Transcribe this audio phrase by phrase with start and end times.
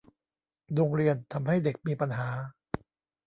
[0.75, 2.27] โรงเรียนทำให้เด็กมีปัญหา